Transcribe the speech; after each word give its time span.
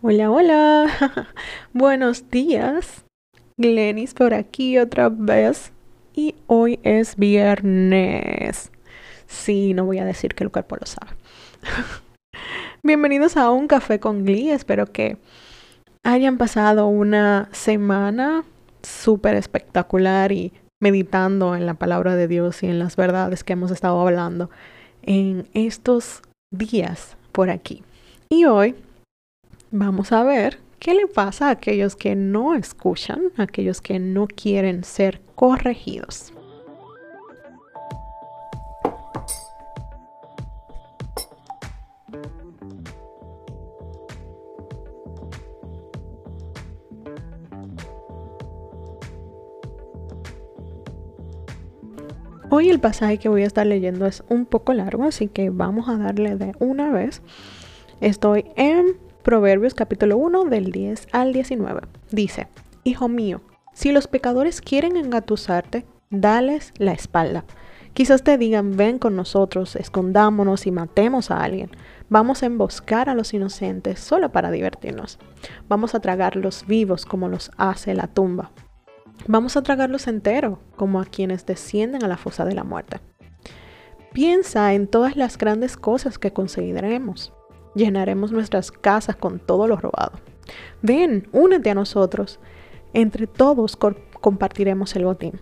Hola, 0.00 0.30
hola. 0.30 0.86
Buenos 1.72 2.30
días. 2.30 3.04
Glenis 3.56 4.14
por 4.14 4.32
aquí 4.32 4.78
otra 4.78 5.08
vez. 5.08 5.72
Y 6.14 6.36
hoy 6.46 6.78
es 6.84 7.16
viernes. 7.16 8.70
Sí, 9.26 9.74
no 9.74 9.86
voy 9.86 9.98
a 9.98 10.04
decir 10.04 10.36
que 10.36 10.44
el 10.44 10.52
cuerpo 10.52 10.76
lo 10.76 10.86
sabe. 10.86 11.16
Bienvenidos 12.84 13.36
a 13.36 13.50
Un 13.50 13.66
Café 13.66 13.98
con 13.98 14.24
Glee. 14.24 14.50
Espero 14.50 14.86
que 14.86 15.16
hayan 16.04 16.38
pasado 16.38 16.86
una 16.86 17.48
semana 17.50 18.44
súper 18.84 19.34
espectacular 19.34 20.30
y 20.30 20.52
meditando 20.80 21.56
en 21.56 21.66
la 21.66 21.74
palabra 21.74 22.14
de 22.14 22.28
Dios 22.28 22.62
y 22.62 22.66
en 22.66 22.78
las 22.78 22.94
verdades 22.94 23.42
que 23.42 23.54
hemos 23.54 23.72
estado 23.72 24.00
hablando 24.00 24.48
en 25.02 25.48
estos 25.54 26.22
días 26.52 27.16
por 27.32 27.50
aquí. 27.50 27.82
Y 28.30 28.44
hoy 28.44 28.76
vamos 29.70 30.12
a 30.12 30.22
ver 30.24 30.58
qué 30.78 30.94
le 30.94 31.06
pasa 31.06 31.48
a 31.48 31.50
aquellos 31.50 31.96
que 31.96 32.14
no 32.14 32.54
escuchan, 32.54 33.32
a 33.36 33.42
aquellos 33.44 33.80
que 33.80 33.98
no 33.98 34.26
quieren 34.26 34.84
ser 34.84 35.20
corregidos. 35.34 36.32
Hoy 52.50 52.70
el 52.70 52.80
pasaje 52.80 53.18
que 53.18 53.28
voy 53.28 53.42
a 53.42 53.46
estar 53.46 53.66
leyendo 53.66 54.06
es 54.06 54.24
un 54.30 54.46
poco 54.46 54.72
largo, 54.72 55.04
así 55.04 55.28
que 55.28 55.50
vamos 55.50 55.86
a 55.88 55.98
darle 55.98 56.36
de 56.36 56.54
una 56.58 56.90
vez. 56.90 57.20
Estoy 58.00 58.46
en 58.56 58.96
Proverbios 59.28 59.74
capítulo 59.74 60.16
1 60.16 60.44
del 60.46 60.72
10 60.72 61.08
al 61.12 61.34
19. 61.34 61.82
Dice, 62.10 62.48
Hijo 62.82 63.08
mío, 63.08 63.42
si 63.74 63.92
los 63.92 64.06
pecadores 64.06 64.62
quieren 64.62 64.96
engatusarte, 64.96 65.84
dales 66.08 66.72
la 66.78 66.92
espalda. 66.92 67.44
Quizás 67.92 68.24
te 68.24 68.38
digan, 68.38 68.78
ven 68.78 68.98
con 68.98 69.16
nosotros, 69.16 69.76
escondámonos 69.76 70.66
y 70.66 70.70
matemos 70.70 71.30
a 71.30 71.44
alguien. 71.44 71.70
Vamos 72.08 72.42
a 72.42 72.46
emboscar 72.46 73.10
a 73.10 73.14
los 73.14 73.34
inocentes 73.34 74.00
solo 74.00 74.32
para 74.32 74.50
divertirnos. 74.50 75.18
Vamos 75.68 75.94
a 75.94 76.00
tragarlos 76.00 76.64
vivos 76.66 77.04
como 77.04 77.28
los 77.28 77.50
hace 77.58 77.92
la 77.92 78.06
tumba. 78.06 78.50
Vamos 79.26 79.58
a 79.58 79.62
tragarlos 79.62 80.06
entero, 80.06 80.58
como 80.74 81.02
a 81.02 81.04
quienes 81.04 81.44
descienden 81.44 82.02
a 82.02 82.08
la 82.08 82.16
fosa 82.16 82.46
de 82.46 82.54
la 82.54 82.64
muerte. 82.64 82.98
Piensa 84.14 84.72
en 84.72 84.86
todas 84.86 85.16
las 85.16 85.36
grandes 85.36 85.76
cosas 85.76 86.18
que 86.18 86.32
conseguiremos. 86.32 87.34
Llenaremos 87.78 88.32
nuestras 88.32 88.72
casas 88.72 89.14
con 89.14 89.38
todo 89.38 89.68
lo 89.68 89.76
robado. 89.76 90.18
Ven, 90.82 91.28
únete 91.30 91.70
a 91.70 91.74
nosotros. 91.74 92.40
Entre 92.92 93.28
todos 93.28 93.78
compartiremos 94.20 94.96
el 94.96 95.04
botín. 95.04 95.40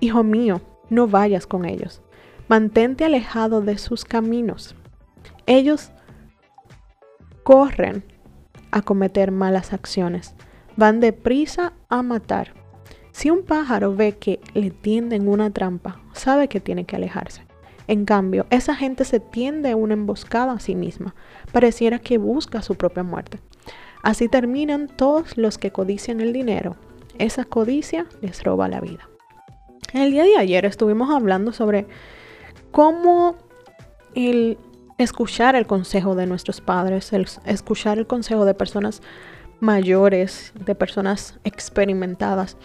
Hijo 0.00 0.24
mío, 0.24 0.62
no 0.88 1.06
vayas 1.06 1.46
con 1.46 1.66
ellos. 1.66 2.00
Mantente 2.48 3.04
alejado 3.04 3.60
de 3.60 3.76
sus 3.76 4.06
caminos. 4.06 4.74
Ellos 5.44 5.90
corren 7.42 8.04
a 8.70 8.80
cometer 8.80 9.30
malas 9.30 9.74
acciones. 9.74 10.34
Van 10.76 10.98
deprisa 10.98 11.74
a 11.90 12.02
matar. 12.02 12.54
Si 13.12 13.28
un 13.28 13.42
pájaro 13.42 13.94
ve 13.94 14.16
que 14.16 14.40
le 14.54 14.70
tienden 14.70 15.28
una 15.28 15.50
trampa, 15.50 16.00
sabe 16.14 16.48
que 16.48 16.60
tiene 16.60 16.86
que 16.86 16.96
alejarse. 16.96 17.47
En 17.88 18.04
cambio, 18.04 18.46
esa 18.50 18.76
gente 18.76 19.04
se 19.04 19.18
tiende 19.18 19.72
a 19.72 19.76
una 19.76 19.94
emboscada 19.94 20.52
a 20.52 20.60
sí 20.60 20.74
misma. 20.74 21.14
Pareciera 21.52 21.98
que 21.98 22.18
busca 22.18 22.62
su 22.62 22.76
propia 22.76 23.02
muerte. 23.02 23.40
Así 24.02 24.28
terminan 24.28 24.86
todos 24.86 25.36
los 25.36 25.58
que 25.58 25.72
codician 25.72 26.20
el 26.20 26.32
dinero. 26.32 26.76
Esa 27.18 27.44
codicia 27.44 28.06
les 28.20 28.44
roba 28.44 28.68
la 28.68 28.80
vida. 28.80 29.08
El 29.92 30.12
día 30.12 30.24
de 30.24 30.36
ayer 30.36 30.64
estuvimos 30.66 31.10
hablando 31.10 31.52
sobre 31.52 31.86
cómo 32.70 33.36
el 34.14 34.58
escuchar 34.98 35.56
el 35.56 35.66
consejo 35.66 36.14
de 36.14 36.26
nuestros 36.26 36.60
padres, 36.60 37.12
el 37.12 37.26
escuchar 37.46 37.98
el 37.98 38.06
consejo 38.06 38.44
de 38.44 38.54
personas 38.54 39.00
mayores, 39.60 40.52
de 40.54 40.74
personas 40.74 41.38
experimentadas, 41.44 42.56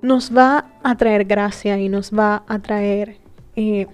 nos 0.00 0.36
va 0.36 0.66
a 0.82 0.96
traer 0.96 1.24
gracia 1.24 1.78
y 1.78 1.88
nos 1.88 2.12
va 2.12 2.44
a 2.46 2.58
traer, 2.60 3.18
eh, 3.56 3.86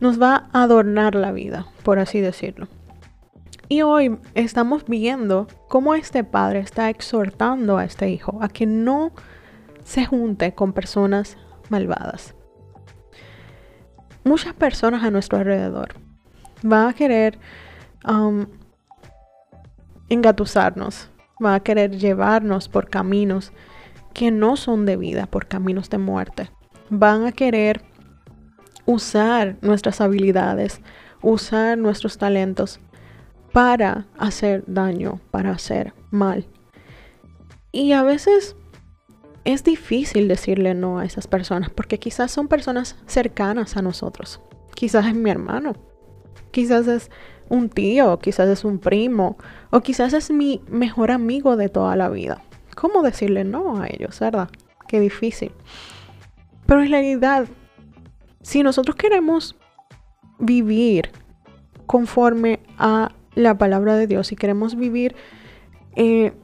nos 0.00 0.20
va 0.20 0.48
a 0.52 0.62
adornar 0.64 1.14
la 1.14 1.32
vida, 1.32 1.66
por 1.82 1.98
así 1.98 2.20
decirlo. 2.20 2.68
Y 3.68 3.82
hoy 3.82 4.18
estamos 4.34 4.84
viendo 4.86 5.46
cómo 5.68 5.94
este 5.94 6.22
padre 6.22 6.60
está 6.60 6.90
exhortando 6.90 7.78
a 7.78 7.84
este 7.84 8.10
hijo 8.10 8.38
a 8.42 8.48
que 8.48 8.66
no 8.66 9.12
se 9.84 10.04
junte 10.04 10.54
con 10.54 10.72
personas 10.72 11.38
malvadas. 11.70 12.34
Muchas 14.22 14.54
personas 14.54 15.02
a 15.02 15.10
nuestro 15.10 15.38
alrededor 15.38 15.94
van 16.62 16.88
a 16.88 16.92
querer 16.94 17.38
um, 18.06 18.46
engatusarnos, 20.08 21.10
van 21.38 21.54
a 21.54 21.60
querer 21.60 21.96
llevarnos 21.96 22.68
por 22.68 22.88
caminos 22.88 23.52
que 24.12 24.30
no 24.30 24.56
son 24.56 24.86
de 24.86 24.96
vida, 24.96 25.26
por 25.26 25.46
caminos 25.46 25.90
de 25.90 25.98
muerte. 25.98 26.50
Van 26.90 27.26
a 27.26 27.32
querer 27.32 27.82
usar 28.86 29.56
nuestras 29.60 30.00
habilidades, 30.00 30.80
usar 31.22 31.78
nuestros 31.78 32.18
talentos 32.18 32.80
para 33.52 34.06
hacer 34.18 34.64
daño, 34.66 35.20
para 35.30 35.52
hacer 35.52 35.92
mal. 36.10 36.46
Y 37.72 37.92
a 37.92 38.02
veces 38.02 38.56
es 39.44 39.62
difícil 39.64 40.28
decirle 40.28 40.74
no 40.74 40.98
a 40.98 41.04
esas 41.04 41.26
personas 41.26 41.70
porque 41.70 41.98
quizás 41.98 42.30
son 42.30 42.48
personas 42.48 42.96
cercanas 43.06 43.76
a 43.76 43.82
nosotros. 43.82 44.40
Quizás 44.74 45.06
es 45.06 45.14
mi 45.14 45.30
hermano, 45.30 45.74
quizás 46.50 46.88
es 46.88 47.10
un 47.48 47.68
tío, 47.68 48.18
quizás 48.18 48.48
es 48.48 48.64
un 48.64 48.78
primo 48.78 49.36
o 49.70 49.80
quizás 49.80 50.12
es 50.14 50.30
mi 50.30 50.60
mejor 50.68 51.10
amigo 51.10 51.56
de 51.56 51.68
toda 51.68 51.94
la 51.96 52.08
vida. 52.08 52.42
¿Cómo 52.74 53.02
decirle 53.02 53.44
no 53.44 53.80
a 53.80 53.86
ellos, 53.88 54.18
verdad? 54.18 54.48
Qué 54.88 54.98
difícil. 54.98 55.52
Pero 56.66 56.82
en 56.82 56.90
realidad, 56.90 57.46
si 58.44 58.62
nosotros 58.62 58.94
queremos 58.94 59.56
vivir 60.38 61.10
conforme 61.86 62.60
a 62.76 63.10
la 63.34 63.56
palabra 63.56 63.96
de 63.96 64.06
Dios 64.06 64.32
y 64.32 64.36
queremos 64.36 64.76
vivir 64.76 65.16
eh, 65.96 66.34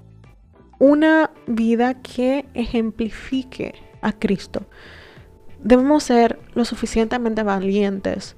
una 0.79 1.31
vida 1.47 2.01
que 2.01 2.47
ejemplifique 2.55 3.75
a 4.01 4.13
Cristo, 4.13 4.63
debemos 5.63 6.05
ser 6.05 6.41
lo 6.55 6.65
suficientemente 6.65 7.43
valientes 7.43 8.35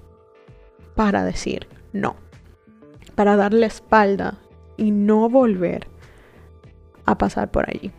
para 0.97 1.25
decir 1.25 1.69
no, 1.93 2.17
para 3.15 3.37
darle 3.37 3.67
espalda 3.67 4.41
y 4.77 4.91
no 4.91 5.29
volver 5.29 5.87
a 7.07 7.17
pasar 7.17 7.53
por 7.53 7.71
allí. 7.71 7.93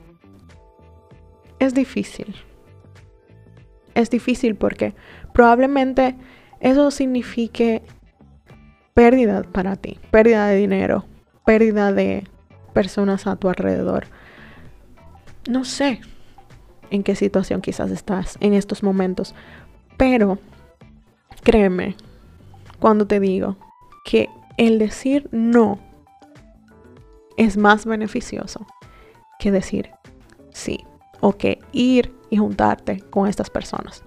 Es 1.60 1.74
difícil. 1.74 2.36
Es 3.96 4.10
difícil 4.10 4.56
porque 4.56 4.94
probablemente 5.34 6.16
eso 6.60 6.92
signifique 6.92 7.84
pérdida 8.94 9.44
para 9.44 9.76
ti, 9.76 10.00
pérdida 10.12 10.48
de 10.48 10.56
dinero, 10.56 11.06
pérdida 11.46 11.92
de 11.92 12.28
personas 12.74 13.28
a 13.28 13.36
tu 13.36 13.50
alrededor. 13.50 14.06
No 15.50 15.66
sé 15.66 16.02
en 16.90 17.04
qué 17.04 17.16
situación 17.16 17.62
quizás 17.62 17.92
estás 17.92 18.38
en 18.40 18.54
estos 18.54 18.84
momentos, 18.84 19.36
pero 19.98 20.40
créeme 21.44 21.96
cuando 22.80 23.08
te 23.08 23.20
digo 23.20 23.58
que 24.06 24.30
el 24.58 24.80
decir 24.80 25.28
no 25.32 25.80
es 27.38 27.58
más 27.58 27.86
beneficioso 27.86 28.66
que 29.40 29.52
decir 29.52 29.90
sí 30.52 30.86
o 31.24 31.38
que 31.38 31.60
ir 31.72 32.14
y 32.30 32.36
juntarte 32.36 33.00
con 33.10 33.30
estas 33.30 33.50
personas. 33.50 34.04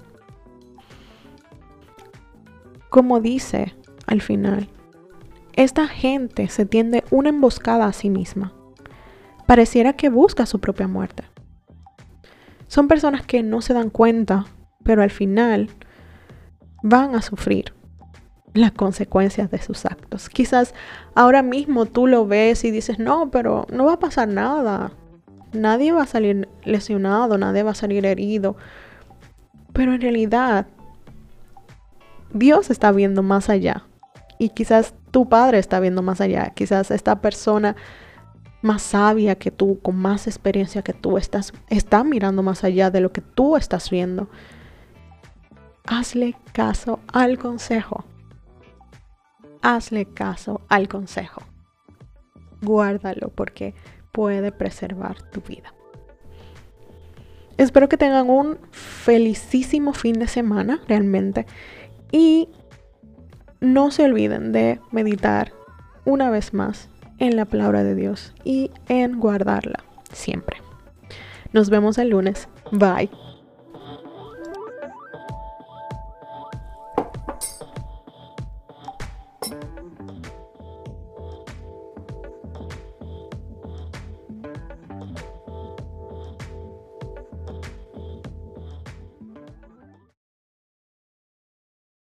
Como 2.91 3.21
dice 3.21 3.75
al 4.07 4.21
final, 4.21 4.69
esta 5.55 5.89
gente 5.89 6.49
se 6.49 6.67
tiende 6.67 7.05
una 7.11 7.31
emboscada 7.31 7.87
a 7.87 7.95
sí 7.95 8.11
misma. 8.11 8.53
Pareciera 9.47 9.95
que 9.95 10.11
busca 10.11 10.45
su 10.45 10.61
propia 10.61 10.89
muerte. 10.89 11.25
Son 12.69 12.87
personas 12.87 13.25
que 13.25 13.43
no 13.43 13.63
se 13.63 13.73
dan 13.73 13.89
cuenta, 13.89 14.45
pero 14.85 15.03
al 15.03 15.11
final 15.11 15.71
van 16.83 17.15
a 17.15 17.23
sufrir 17.23 17.73
las 18.53 18.73
consecuencias 18.73 19.51
de 19.51 19.63
sus 19.63 19.87
actos. 19.87 20.29
Quizás 20.29 20.75
ahora 21.15 21.43
mismo 21.43 21.87
tú 21.87 22.07
lo 22.07 22.27
ves 22.27 22.63
y 22.65 22.71
dices, 22.71 22.99
no, 22.99 23.31
pero 23.31 23.67
no 23.71 23.87
va 23.87 23.95
a 23.95 23.99
pasar 23.99 24.29
nada. 24.29 24.93
Nadie 25.53 25.93
va 25.93 26.03
a 26.03 26.07
salir 26.07 26.49
lesionado, 26.65 27.39
nadie 27.39 27.63
va 27.63 27.71
a 27.71 27.75
salir 27.75 28.05
herido. 28.07 28.57
Pero 29.73 29.95
en 29.95 30.01
realidad, 30.01 30.67
Dios 32.33 32.71
está 32.71 32.93
viendo 32.93 33.23
más 33.23 33.49
allá. 33.49 33.85
Y 34.39 34.51
quizás 34.51 34.95
tu 35.11 35.29
padre 35.29 35.59
está 35.59 35.81
viendo 35.81 36.03
más 36.03 36.21
allá, 36.21 36.51
quizás 36.55 36.91
esta 36.91 37.23
persona 37.23 37.75
más 38.61 38.83
sabia 38.83 39.37
que 39.37 39.51
tú, 39.51 39.81
con 39.81 39.97
más 39.97 40.27
experiencia 40.27 40.83
que 40.83 40.93
tú, 40.93 41.17
está 41.17 42.05
mirando 42.05 42.43
más 42.43 42.65
allá 42.65 42.91
de 42.91 43.01
lo 43.01 43.13
que 43.13 43.23
tú 43.23 43.57
estás 43.57 43.89
viendo. 43.91 44.29
Hazle 45.87 46.37
caso 46.53 47.01
al 47.13 47.39
consejo. 47.39 48.05
Hazle 49.63 50.05
caso 50.07 50.61
al 50.69 50.89
consejo. 50.89 51.43
Guárdalo 52.61 53.29
porque 53.29 53.75
puede 54.17 54.51
preservar 54.51 55.21
tu 55.31 55.43
vida. 55.43 55.75
Espero 57.59 57.87
que 57.87 57.99
tengan 57.99 58.31
un 58.31 58.57
felicísimo 58.71 59.93
fin 59.93 60.15
de 60.15 60.27
semana, 60.27 60.81
realmente. 60.89 61.45
Y 62.11 62.49
no 63.61 63.91
se 63.91 64.05
olviden 64.05 64.53
de 64.53 64.81
meditar 64.91 65.53
una 66.07 66.31
vez 66.31 66.55
más 66.55 66.89
en 67.19 67.37
la 67.37 67.45
palabra 67.45 67.85
de 67.85 67.95
Dios 67.95 68.33
y 68.43 68.71
en 68.89 69.21
guardarla 69.21 69.85
siempre. 70.11 70.57
Nos 71.53 71.69
vemos 71.69 71.99
el 71.99 72.09
lunes. 72.09 72.49
Bye. 72.73 73.26